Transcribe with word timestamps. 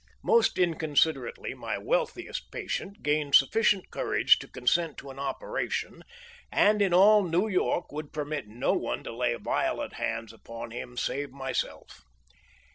Most 0.23 0.57
inconsiderately 0.57 1.53
my 1.53 1.77
wealthiest 1.77 2.49
patient 2.51 3.03
gained 3.03 3.35
sufficient 3.35 3.91
courage 3.91 4.39
to 4.39 4.47
consent 4.47 4.97
to 4.97 5.11
an 5.11 5.19
operation, 5.19 6.03
and 6.51 6.81
in 6.81 6.91
all 6.91 7.21
New 7.21 7.47
York 7.47 7.91
would 7.91 8.11
permit 8.11 8.47
no 8.47 8.73
one 8.73 9.03
to 9.03 9.15
lay 9.15 9.35
violent 9.35 9.93
hands 9.93 10.33
upon 10.33 10.71
him 10.71 10.97
save 10.97 11.29
myself. 11.29 12.03